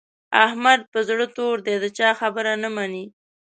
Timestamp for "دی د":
1.65-1.85